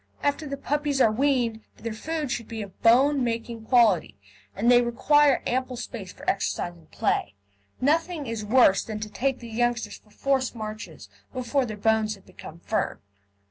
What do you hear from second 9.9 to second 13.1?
for forced marches before their bones have become firm.